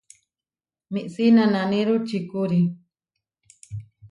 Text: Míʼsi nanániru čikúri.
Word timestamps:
Míʼsi 0.93 1.25
nanániru 1.35 1.95
čikúri. 2.07 2.61